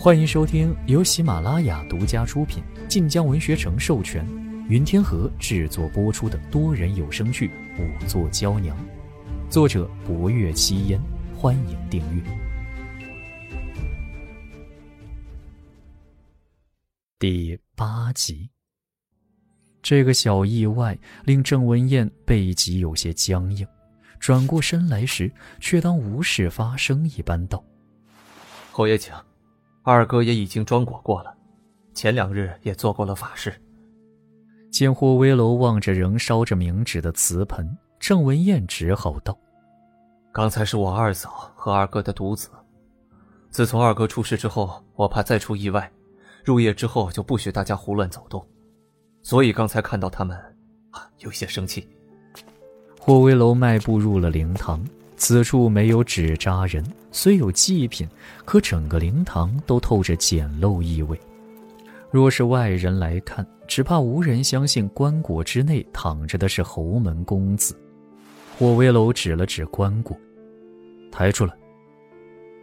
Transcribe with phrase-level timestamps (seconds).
[0.00, 4.24] 欢迎收听由喜马拉雅独家出品、晋江文学城授权、
[4.68, 7.48] 云天河制作播出的多人有声剧
[7.80, 8.76] 《五座娇娘》，
[9.50, 11.00] 作者：博月七烟。
[11.36, 12.22] 欢迎订阅。
[17.18, 18.50] 第八集，
[19.82, 23.66] 这个小意外令郑文燕背脊有些僵硬，
[24.20, 25.28] 转过身来时，
[25.58, 27.64] 却当无事发生一般道
[28.70, 29.12] ：“侯爷请。”
[29.90, 31.34] 二哥也已经装果过了，
[31.94, 33.50] 前两日也做过了法事。
[34.70, 37.66] 见霍威楼望着仍烧着冥纸的瓷盆，
[37.98, 39.34] 郑文燕只好道
[40.30, 42.50] ：“刚才是我二嫂和二哥的独子。
[43.48, 45.90] 自从二哥出事之后，我怕再出意外，
[46.44, 48.46] 入夜之后就不许大家胡乱走动，
[49.22, 50.36] 所以刚才看到他们，
[50.90, 51.88] 啊，有些生气。”
[53.00, 54.86] 霍威楼迈步入了灵堂。
[55.18, 58.08] 此处没有纸扎人，虽有祭品，
[58.44, 61.18] 可整个灵堂都透着简陋意味。
[62.10, 67.76] 若是外人来看，只怕无人相信棺椁之内躺着的是侯门公子。
[68.56, 70.16] 霍威楼指了指棺椁，
[71.10, 71.52] 抬出来。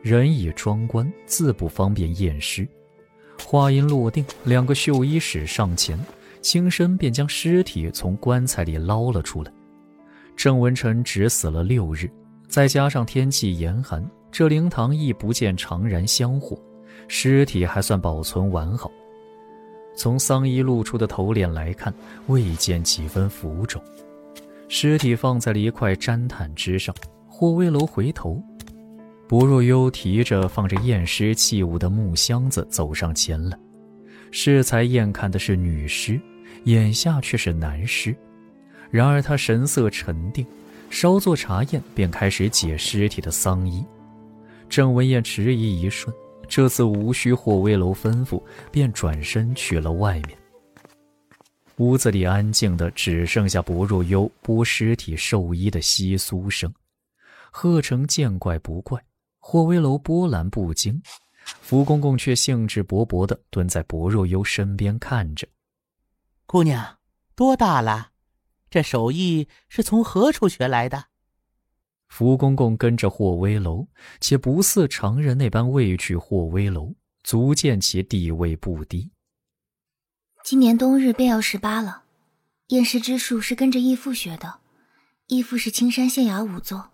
[0.01, 2.67] 人已装棺，自不方便验尸。
[3.43, 5.99] 话音落定，两个绣衣使上前，
[6.41, 9.51] 轻身便将尸体从棺材里捞了出来。
[10.37, 12.09] 郑文臣只死了六日。
[12.47, 16.57] 再加上天气严寒，这灵堂亦不见常燃香火，
[17.07, 18.91] 尸体还算保存完好。
[19.97, 21.93] 从丧衣露出的头脸来看，
[22.27, 23.81] 未见几分浮肿。
[24.67, 26.93] 尸体放在了一块毡毯之上。
[27.27, 28.41] 霍威楼回头，
[29.27, 33.59] 薄若幽提着放着验尸器物的木箱子走上前来。
[34.31, 36.19] 适才验看的是女尸，
[36.63, 38.15] 眼下却是男尸。
[38.89, 40.45] 然而他神色沉定。
[40.95, 43.83] 稍作查验，便开始解尸体的丧衣。
[44.69, 46.15] 郑文燕迟疑一瞬，
[46.47, 50.39] 这次无需霍威楼吩咐，便转身去了外面。
[51.75, 56.73] 屋子里安静的只剩下薄若幽剥尸体寿衣的窸窣声。
[57.51, 58.97] 贺成见怪不怪，
[59.39, 61.01] 霍威楼波澜不惊，
[61.43, 65.45] 福公公却兴致勃勃地蹲在薄若幽身边看着。
[66.45, 66.99] 姑娘
[67.35, 68.11] 多大了？
[68.75, 71.05] 这手艺是从何处学来的？
[72.09, 73.87] 福公公跟着霍威楼，
[74.19, 76.93] 且不似常人那般畏惧霍威楼，
[77.23, 79.11] 足见其地位不低。
[80.43, 82.03] 今年冬日便要十八了，
[82.67, 84.59] 验尸之术是跟着义父学的，
[85.27, 86.91] 义父是青山县衙仵作。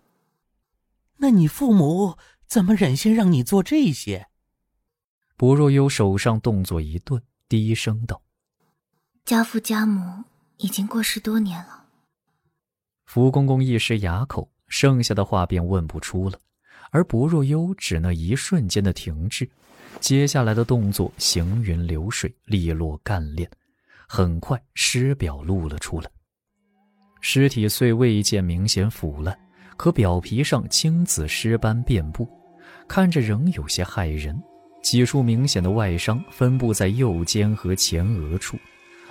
[1.16, 2.16] 那你父母
[2.46, 4.28] 怎么忍心让你做这些？
[5.36, 8.22] 薄若幽手上动作一顿，低声道
[9.26, 10.22] ：“家父家母。”
[10.58, 11.84] 已经过世多年了。
[13.06, 16.38] 福公公一时哑口，剩下的话便问不出了。
[16.90, 19.48] 而薄若幽只那一瞬间的停滞，
[20.00, 23.50] 接下来的动作行云流水，利落干练，
[24.06, 26.10] 很快尸表露了出来。
[27.20, 29.38] 尸体虽未见明显腐烂，
[29.76, 32.28] 可表皮上青紫尸斑遍布，
[32.86, 34.38] 看着仍有些骇人。
[34.82, 38.58] 几处明显的外伤分布在右肩和前额处。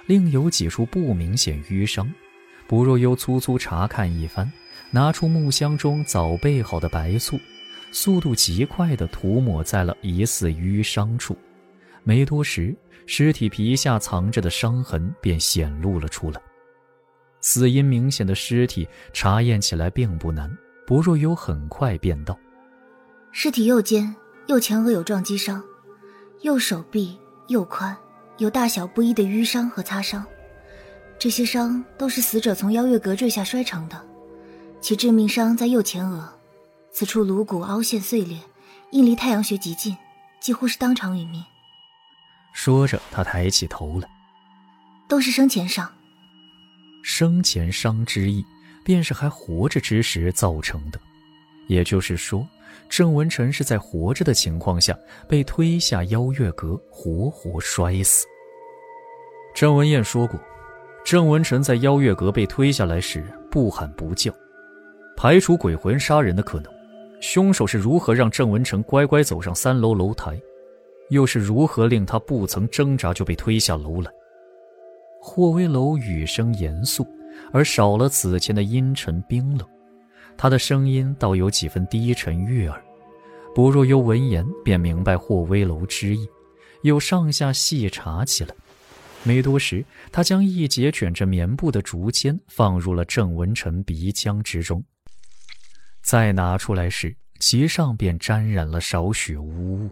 [0.05, 2.11] 另有几处不明显淤伤，
[2.67, 4.51] 不若幽粗粗查看一番，
[4.89, 7.39] 拿出木箱中早备好的白醋，
[7.91, 11.37] 速度极快地涂抹在了疑似淤伤处。
[12.03, 12.75] 没多时，
[13.05, 16.41] 尸体皮下藏着的伤痕便显露了出来。
[17.39, 20.51] 死因明显的尸体查验起来并不难，
[20.85, 22.37] 不若幽很快便道：
[23.31, 24.15] 尸体右肩、
[24.47, 25.63] 右前额有撞击伤，
[26.41, 27.17] 右手臂、
[27.47, 27.95] 右髋。
[28.41, 30.25] 有大小不一的淤伤和擦伤，
[31.19, 34.03] 这些伤都是死者从邀月阁坠下摔成的，
[34.81, 36.27] 其致命伤在右前额，
[36.91, 38.39] 此处颅骨凹陷碎裂，
[38.89, 39.95] 应离太阳穴极近，
[40.39, 41.43] 几乎是当场殒命。
[42.51, 44.09] 说着，他抬起头来，
[45.07, 45.87] 都是生前伤。
[47.03, 48.43] 生前伤之意，
[48.83, 50.99] 便是还活着之时造成的，
[51.67, 52.47] 也就是说。
[52.91, 58.27] 郑文臣是在活着的情况下被推下邀月阁，活活摔死。
[59.55, 60.37] 郑文燕说过，
[61.05, 64.29] 郑文臣在邀月阁被推下来时不喊不叫，
[65.15, 66.69] 排除鬼魂杀人的可能。
[67.21, 70.37] 凶手是如何让郑文臣乖乖走上三楼楼台，
[71.11, 74.11] 又是如何令他不曾挣扎就被推下楼来？
[75.21, 77.07] 霍威楼语声严肃，
[77.53, 79.65] 而少了此前的阴沉冰冷。
[80.37, 82.83] 他的声音倒有几分低沉悦耳，
[83.53, 86.27] 薄若幽闻言便明白霍威楼之意，
[86.81, 88.55] 又上下细查起来。
[89.23, 94.83] 没多时，他将一截卷着棉布的竹签放入了郑文臣鼻腔之中，
[96.01, 99.89] 再拿出来时，其上便沾染了少许污物。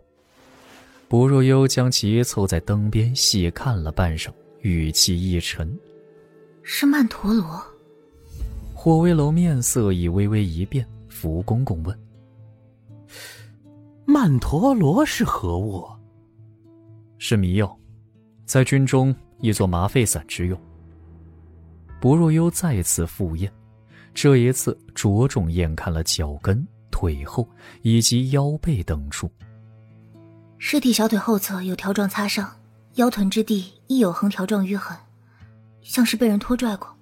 [1.08, 4.32] 薄若幽将其凑在灯边细看了半晌，
[4.62, 5.78] 语气一沉
[6.64, 7.64] ：“是曼陀罗。”
[8.82, 12.00] 霍威楼面色已微微一变，福公公问
[14.08, 15.86] ：“曼陀罗是何物
[17.20, 17.78] ？”“是迷药，
[18.46, 20.58] 在军中亦作麻沸散之用。”
[22.00, 23.52] 薄若幽再次赴宴，
[24.14, 27.46] 这一次着重验看了脚跟、腿后
[27.82, 29.30] 以及腰背等处。
[30.58, 32.50] 尸体小腿后侧有条状擦伤，
[32.94, 34.98] 腰臀之地亦有横条状淤痕，
[35.82, 36.96] 像是被人拖拽过。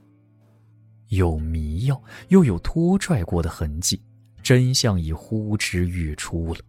[1.10, 4.02] 有迷药，又有拖拽过的痕迹，
[4.42, 6.60] 真相已呼之欲出了。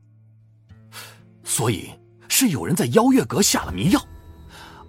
[1.44, 1.90] 所以
[2.28, 4.00] 是有人在邀月阁下了迷药，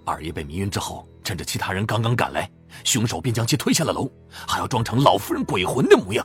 [0.04, 2.50] 二爷被迷晕之后，趁着其他人刚刚赶来。
[2.84, 6.24] 凶手便将其推下了楼，还要装成老夫人鬼魂的模样。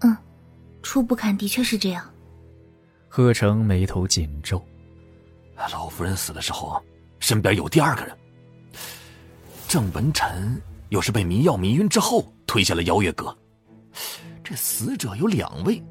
[0.00, 0.16] 嗯，
[0.82, 2.04] 初步看的确是这样。
[3.08, 4.62] 贺成眉头紧皱。
[5.70, 6.82] 老夫人死的时候，
[7.20, 8.18] 身边有第二个人。
[9.68, 13.36] 郑文臣又是被迷药迷晕之后推下了邀月阁。
[14.42, 15.82] 这死者有两位，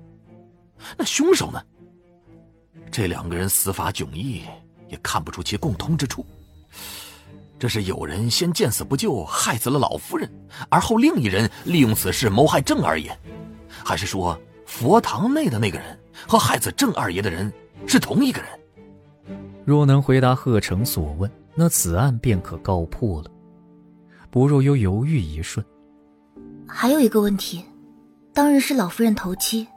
[0.97, 1.61] 那凶手呢？
[2.91, 4.43] 这两个人死法迥异，
[4.87, 6.25] 也看不出其共通之处。
[7.57, 10.29] 这是有人先见死不救，害死了老夫人，
[10.69, 13.17] 而后另一人利用此事谋害郑二爷，
[13.67, 15.97] 还是说佛堂内的那个人
[16.27, 17.51] 和害死郑二爷的人
[17.87, 18.49] 是同一个人？
[19.65, 23.31] 若能回答贺成所问，那此案便可告破了。
[24.33, 25.63] 不若又犹豫一瞬，
[26.67, 27.63] 还有一个问题：
[28.33, 29.67] 当日是老夫人头七，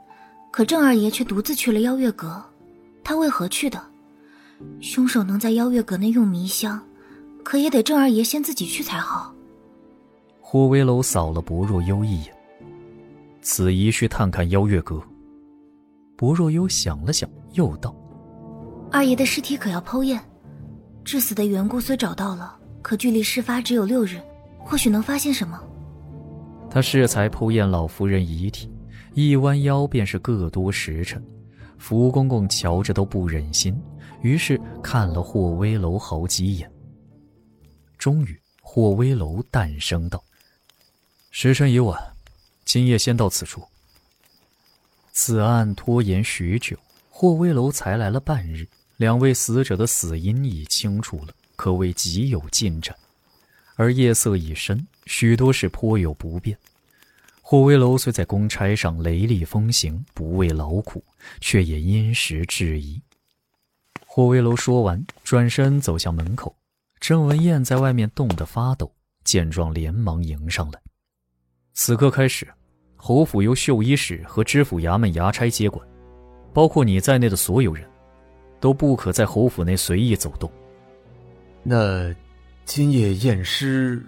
[0.49, 2.43] 可郑二爷却独自去了邀月阁，
[3.03, 3.79] 他为何去的？
[4.81, 6.81] 凶手能在邀月阁内用迷香？
[7.43, 9.31] 可也得郑二爷先自己去才好。
[10.41, 12.35] 霍威楼扫了薄若幽一眼，
[13.43, 14.99] 此疑需探看邀月阁。
[16.15, 17.95] 薄若幽想了想，又道
[18.91, 20.19] ：“二爷的尸体可要剖验？
[21.05, 24.19] 致死的缘故虽找到了，可距离事发只有六日，
[24.67, 25.59] 或许能发现什么。”
[26.69, 28.69] 他适才剖验老夫人遗体，
[29.13, 31.23] 一弯腰便是个多时辰。
[31.79, 33.79] 福公公瞧着都不忍心，
[34.21, 36.69] 于是看了霍威楼好几眼。
[37.97, 40.23] 终于，霍威楼诞生道
[41.31, 41.99] ：“时辰已晚，
[42.65, 43.61] 今夜先到此处。”
[45.13, 46.75] 此案拖延许久，
[47.09, 48.67] 霍威楼才来了半日，
[48.97, 52.95] 两位死者的死因已清楚了，可谓极有进展。
[53.77, 56.57] 而夜色已深，许多事颇有不便。
[57.41, 61.01] 霍威楼虽在公差上雷厉风行，不畏劳苦，
[61.39, 62.99] 却也因时制宜。
[64.05, 66.53] 霍威楼说完，转身走向门口。
[66.99, 68.91] 郑文燕在外面冻得发抖，
[69.23, 70.81] 见状连忙迎上来。
[71.73, 72.47] 此刻开始，
[72.95, 75.87] 侯府由绣衣使和知府衙门衙差接管，
[76.51, 77.87] 包括你在内的所有人，
[78.59, 80.51] 都不可在侯府内随意走动。
[81.61, 82.11] 那
[82.67, 84.05] 今夜验尸，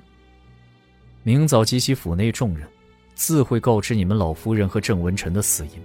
[1.23, 2.67] 明早集齐府内众人，
[3.15, 5.81] 自会告知你们老夫人和郑文臣的死因。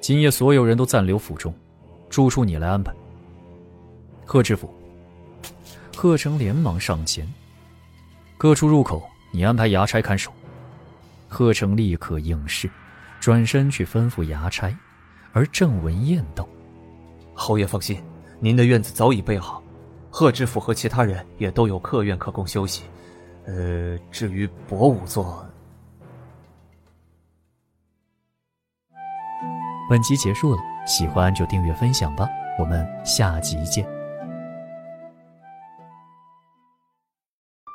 [0.00, 1.54] 今夜所有人都暂留府中，
[2.10, 2.92] 住处你来安排。
[4.24, 4.68] 贺知府。
[5.94, 7.32] 贺成连忙上前，
[8.36, 10.32] 各处入口你安排衙差看守。
[11.28, 12.68] 贺成立刻应是，
[13.20, 14.76] 转身去吩咐衙差。
[15.32, 16.46] 而郑文彦道
[17.32, 18.02] ：“侯爷放心，
[18.40, 19.62] 您的院子早已备好，
[20.18, 22.84] 贺知府和其他人也都有客院可供休息。
[23.44, 25.46] 呃，至于博武座……”
[29.90, 32.26] 本集结束了，喜欢就订阅分享吧，
[32.58, 33.86] 我们下集见。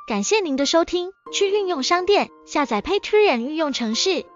[0.08, 4.26] 感谢您的收听，去运用商店下载 Patreon 运用城市，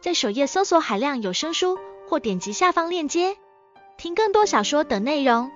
[0.00, 1.76] 在首页搜索海量有声书，
[2.08, 3.36] 或点击下方链接
[3.96, 5.50] 听更多小说等内容。